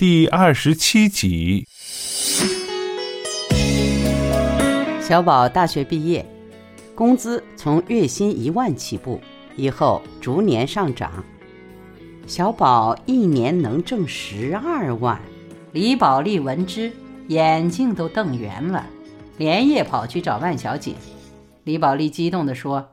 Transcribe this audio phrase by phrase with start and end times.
[0.00, 1.68] 第二十七集。
[4.98, 6.24] 小宝大学毕业，
[6.94, 9.20] 工资从月薪一万起步，
[9.56, 11.22] 以后逐年上涨。
[12.26, 15.20] 小宝一年能挣十二万。
[15.72, 16.90] 李宝莉闻之，
[17.28, 18.86] 眼睛都瞪圆了，
[19.36, 20.94] 连夜跑去找万小姐。
[21.64, 22.92] 李宝莉激动地说：“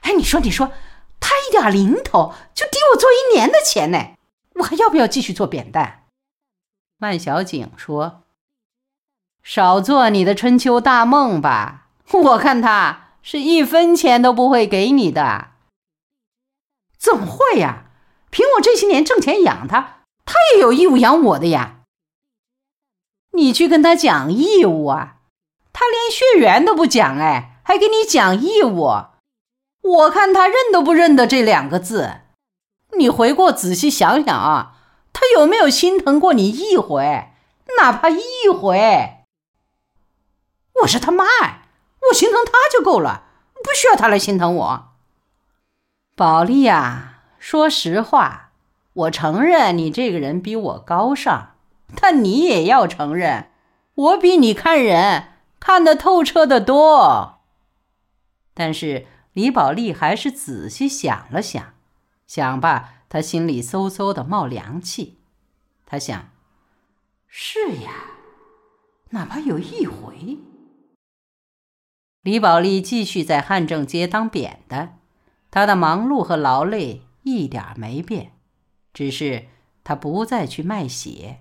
[0.00, 0.72] 哎，你说，你说，
[1.20, 3.98] 他一点零头就抵我做一年的钱呢，
[4.54, 6.04] 我还要不要继续做扁担？”
[7.00, 8.22] 万小景说
[9.44, 15.50] ：“少做你的春秋大梦吧，我看他是一分钱都不会给你的。
[16.98, 17.84] ”“怎么会呀？
[18.30, 21.82] 凭我这些年挣钱养他，他也有义务养我的呀。
[23.34, 25.18] ”“你去跟他讲义务啊，
[25.72, 29.04] 他连血缘都不讲，哎，还给你讲义务？
[29.82, 32.22] 我看他认都不认得这两个字。
[32.98, 34.74] 你回过仔细想想啊。”
[35.20, 37.30] 他有没有心疼过你一回？
[37.76, 39.24] 哪怕一回？
[40.82, 41.24] 我是他妈
[42.08, 44.90] 我心疼他就够了，不需要他来心疼我。
[46.14, 48.52] 宝莉呀，说实话，
[48.92, 51.56] 我承认你这个人比我高尚，
[51.96, 53.50] 但你也要承认，
[53.94, 57.40] 我比你看人看得透彻的多。
[58.54, 61.74] 但是李宝莉还是仔细想了想，
[62.28, 62.90] 想吧。
[63.08, 65.18] 他心里嗖嗖的冒凉气，
[65.86, 66.30] 他想
[67.26, 67.90] ：“是呀，
[69.10, 70.38] 哪怕有一回。”
[72.22, 74.98] 李宝莉继续在汉正街当扁担，
[75.50, 78.32] 她的忙碌和劳累一点没变，
[78.92, 79.46] 只是
[79.82, 81.40] 她不再去卖血。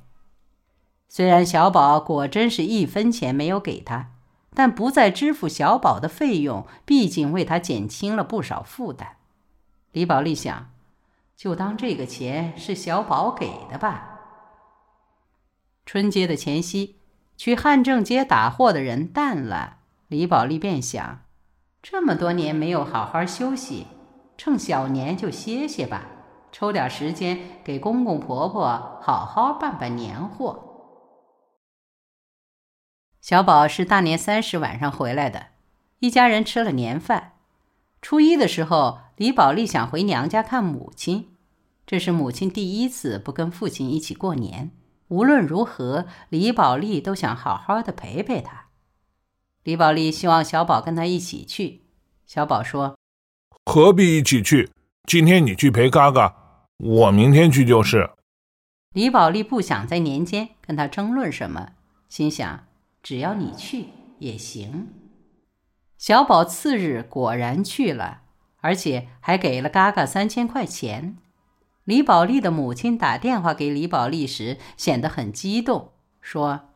[1.10, 4.12] 虽然小宝果真是一分钱没有给他，
[4.54, 9.18] 但不再支付小宝的费用，毕竟为他减轻了不少负担。
[9.92, 10.70] 李宝莉想。
[11.38, 14.16] 就当这个钱是小宝给的吧。
[15.86, 17.00] 春节的前夕，
[17.38, 19.78] 去汉正街打货的人淡了，
[20.08, 21.22] 李宝莉便想：
[21.84, 23.86] 这么多年没有好好休息，
[24.36, 26.08] 趁小年就歇歇吧，
[26.52, 30.64] 抽点时间给公公婆婆好好办办年货。
[33.22, 35.48] 小宝是大年三十晚上回来的，
[36.00, 37.37] 一家人吃了年饭。
[38.02, 41.30] 初一的时候，李宝莉想回娘家看母亲，
[41.86, 44.72] 这是母亲第一次不跟父亲一起过年。
[45.10, 48.66] 无论如何，李宝莉都想好好的陪陪他。
[49.64, 51.82] 李宝莉希望小宝跟他一起去。
[52.26, 52.98] 小宝说
[53.66, 54.70] ：“何必一起去？
[55.08, 58.10] 今天你去陪嘎嘎，我明天去就是。”
[58.94, 61.70] 李宝莉不想在年间跟他争论什么，
[62.10, 62.68] 心想：
[63.02, 63.86] 只要你去
[64.20, 64.88] 也行。
[65.98, 68.22] 小宝次日果然去了，
[68.62, 71.18] 而且还给了嘎嘎三千块钱。
[71.90, 76.70] 李宝莉的母亲打电话给李宝莉时，显得很激动，说：“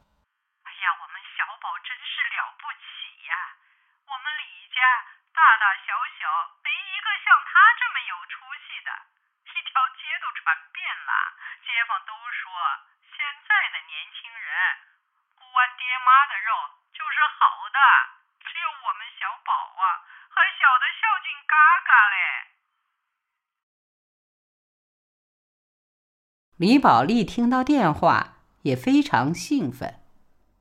[0.65, 3.33] 哎呀，我们小宝真是了不起呀！
[4.09, 4.81] 我们李家
[5.37, 6.25] 大大小小
[6.65, 8.89] 没一个像他这么有出息的，
[9.53, 11.13] 一条街都传遍了，
[11.61, 12.49] 街坊都说
[13.13, 14.49] 现在的年轻人
[15.37, 16.49] 不剜爹妈的肉
[16.89, 17.77] 就是好的。”
[18.51, 22.15] 只有我们小宝啊，还晓得孝敬嘎嘎嘞。
[26.57, 29.99] 李宝莉听到电话也非常兴奋，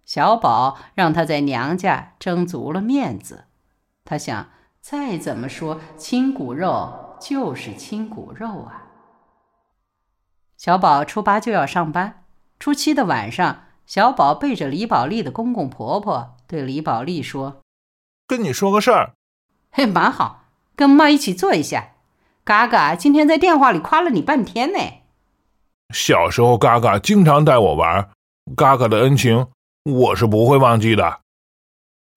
[0.05, 3.47] 小宝让她在娘家争足了面子。
[4.05, 8.87] 她想，再怎么说亲骨肉就是亲骨肉啊。
[10.57, 12.25] 小宝初八就要上班，
[12.59, 17.63] 初七的晚上，小宝背着李宝莉的公公婆婆对李宝莉说。
[18.27, 19.15] 跟你说个事儿，
[19.71, 20.40] 嘿，蛮好，
[20.81, 21.93] 跟妈一起坐一下。
[22.43, 24.79] 嘎嘎今天在电话里夸了你半天呢。
[25.93, 28.09] 小时候，嘎嘎经常带我玩，
[28.57, 29.49] 嘎嘎的恩情
[29.85, 31.21] 我是不会忘记的。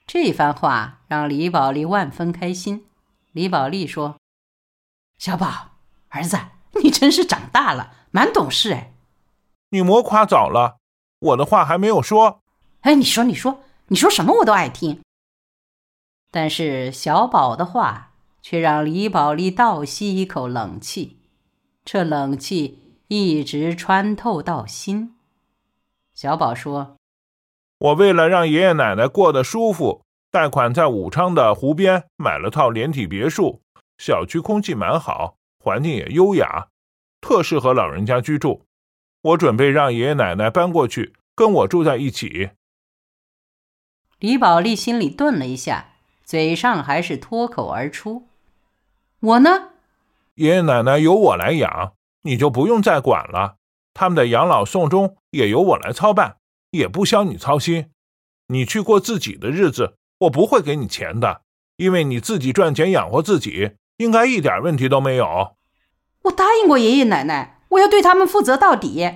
[0.07, 2.85] 这番话让李宝莉万分开心。
[3.33, 4.15] 李宝莉说
[5.19, 5.71] ：“小宝，
[6.07, 6.39] 儿子，
[6.81, 8.93] 你真是长大了，蛮懂事哎。”
[9.71, 10.77] 你莫夸早了，
[11.19, 12.39] 我的话还没有说。
[12.79, 15.01] 哎，你说，你说，你说什么我都爱听。
[16.31, 18.11] 但是小宝的话
[18.43, 21.17] 却让李宝莉倒吸一口冷气，
[21.85, 25.15] 这冷气一直穿透到心。
[26.13, 26.97] 小宝说
[27.79, 33.61] ：“我为了让爷爷奶奶过得舒服，贷款在武昌的湖边买了套连体别墅，
[33.97, 36.67] 小区空气蛮好，环境也优雅，
[37.21, 38.65] 特适合老人家居住。
[39.21, 42.49] 我准备让爷爷奶奶搬过去跟我住在一起。”
[44.19, 45.91] 李宝莉心里顿了一下。
[46.25, 48.29] 嘴上还是脱口而出
[49.23, 49.69] ：“我呢？
[50.35, 51.93] 爷爷奶奶由我来养，
[52.23, 53.55] 你就不用再管了。
[53.93, 56.35] 他们的养老送终也由我来操办，
[56.71, 57.89] 也不消你操心。
[58.47, 61.43] 你去过自己的日子，我不会给你钱的，
[61.77, 65.55] 因为你自己赚钱养活自己，应该一点问题都没有。
[66.23, 69.09] 我答应过爷爷奶奶，我要对他们负责到底。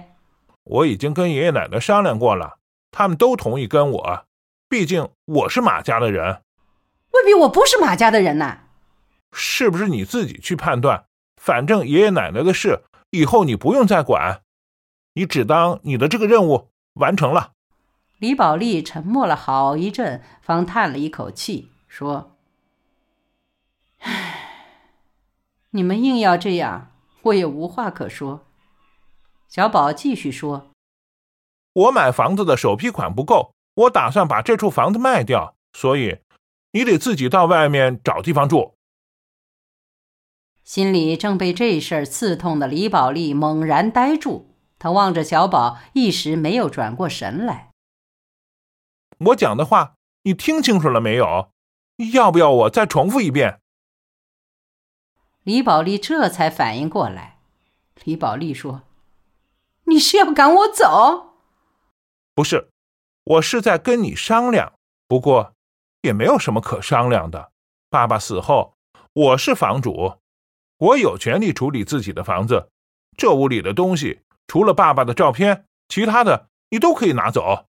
[0.63, 2.59] 我已经跟爷爷奶奶商量过了，
[2.91, 4.25] 他们都同意跟我。
[4.69, 6.43] 毕竟我是马家的人，
[7.11, 8.59] 未必我不是马家的人呢。
[9.31, 11.05] 是不是你自己去判断？
[11.35, 14.41] 反正爷爷奶奶的事，以后你不用再管，
[15.13, 17.53] 你只当你的这个任务完成了。
[18.17, 22.35] 李宝莉沉默了好一阵，方叹了一口气，说
[24.01, 24.39] ：“唉，
[25.69, 26.91] 你们硬要这样，
[27.21, 28.47] 我也无话可说。”
[29.47, 30.71] 小宝继续说
[31.73, 36.17] ：“我买房子的首批款不够，我打算把这处房子卖掉，所以
[36.71, 38.73] 你得自己到外面找地方住。”
[40.67, 44.47] 心里正被这事儿刺痛的李宝莉猛然呆住，
[44.77, 47.71] 她望着小宝，一时没有转过神来。
[49.19, 51.51] 我讲的话你听清楚了没有？
[52.11, 53.61] 要不要我再重复一遍？
[55.43, 57.39] 李宝莉这才反应过来。
[58.03, 58.81] 李宝莉说
[59.87, 61.37] ：“你是要赶我走
[62.35, 62.71] ？”“不是，
[63.23, 64.73] 我是在跟你商量。
[65.07, 65.53] 不过，
[66.01, 67.53] 也没有什么可商量的。
[67.89, 68.75] 爸爸死后，
[69.13, 70.15] 我是房主。”
[70.79, 72.69] 我有权利处理自己的房子，
[73.17, 77.65] 这屋里的东西除了爸爸的照片，其他的你都可以拿走。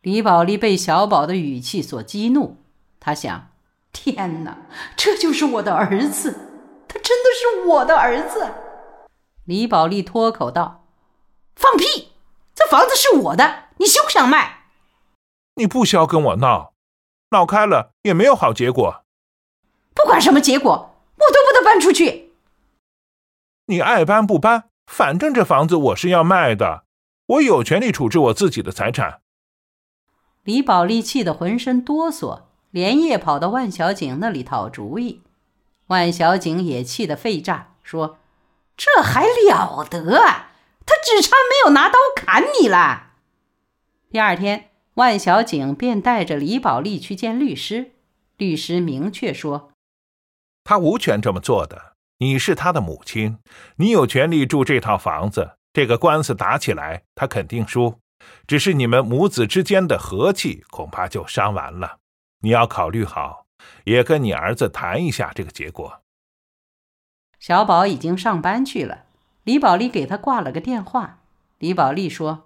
[0.00, 2.56] 李宝莉被小宝的语气所激怒，
[2.98, 3.50] 他想：
[3.92, 4.58] 天哪，
[4.96, 6.32] 这就是我的儿子，
[6.88, 8.52] 他真的是我的儿子。
[9.44, 10.84] 李宝莉脱口道
[11.54, 12.12] ：“放屁！
[12.54, 14.64] 这房子是我的，你休想卖！
[15.54, 16.74] 你不需要跟我闹，
[17.30, 19.04] 闹开了也没有好结果。
[19.94, 20.86] 不管什么结果。”
[21.68, 22.32] 搬出去。
[23.66, 26.84] 你爱搬不搬，反正这房子我是要卖的，
[27.26, 29.20] 我有权利处置我自己的财产。
[30.44, 35.20] 李宝莉气得浑身哆嗦，连夜跑到万小景那里讨主意。
[35.88, 38.18] 万小景也气得肺炸，说
[38.74, 40.52] ：“这还了得啊！
[40.86, 43.10] 他只差没有拿刀砍你了。”
[44.08, 47.92] 第二天，万小景便带着李宝莉去见律师。
[48.38, 49.72] 律师明确说。
[50.68, 51.94] 他无权这么做的。
[52.18, 53.38] 你是他的母亲，
[53.76, 55.52] 你有权利住这套房子。
[55.72, 58.00] 这个官司打起来，他肯定输。
[58.46, 61.96] 只是你们母子之间的和气，恐怕就伤完了。
[62.42, 63.46] 你要考虑好，
[63.84, 66.02] 也跟你儿子谈一下这个结果。
[67.40, 69.06] 小宝已经上班去了，
[69.44, 71.20] 李宝莉给他挂了个电话。
[71.56, 72.44] 李宝莉说：“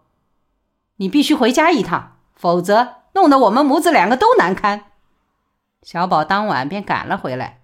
[0.98, 4.92] 你必须回家一趟，否则弄得我们母子两个都难堪。”
[5.82, 7.58] 小宝当晚便赶了回来。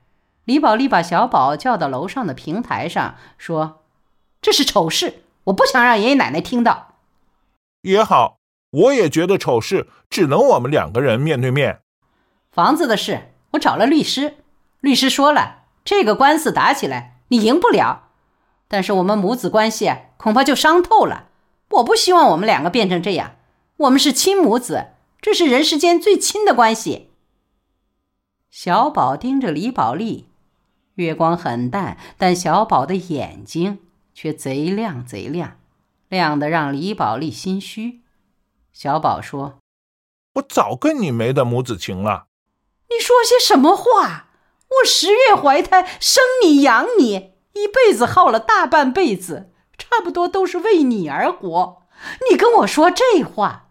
[0.49, 3.83] 李宝莉把小宝叫到楼上的平台上，说
[4.41, 6.95] ：“这是丑事，我不想让爷爷奶奶听到。”
[7.85, 8.39] 也好，
[8.71, 11.81] 我也觉得丑事只能我们两个人面对面。
[12.51, 14.37] 房子的事，我找了律师，
[14.81, 18.09] 律师说了，这个官司打起来你赢不了，
[18.69, 21.29] 但是我们母子关系恐怕就伤透了。
[21.73, 23.33] 我不希望我们两个变成这样，
[23.77, 27.11] 我们是亲母子，这是人世间最亲的关系。
[28.49, 30.25] 小宝盯着李宝莉。
[31.03, 33.79] 月光很淡，但小宝的眼睛
[34.13, 35.59] 却贼亮贼亮，
[36.09, 38.01] 亮的让李宝莉心虚。
[38.73, 39.59] 小宝说
[40.35, 42.27] ：“我早跟你没的母子情了。”
[42.91, 44.31] 你说些什么话？
[44.69, 51.83] 我十月怀胎，生你养你，一辈子耗了大半辈子，差不多都是为你而活。
[52.29, 53.69] 你跟我说这话？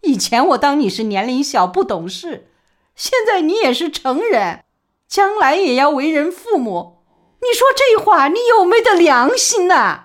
[0.00, 2.48] 以前我当你是年龄小不懂事，
[2.96, 4.64] 现在你也是成人。
[5.10, 7.02] 将来也要为人父母，
[7.42, 10.04] 你说这话，你有没得良心呐？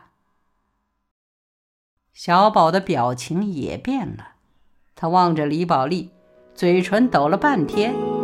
[2.12, 4.38] 小宝的表情也变了，
[4.96, 6.10] 他望着李宝莉，
[6.56, 8.15] 嘴唇抖了半天。